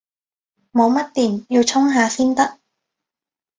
[0.71, 2.57] 冇乜電，要充下先得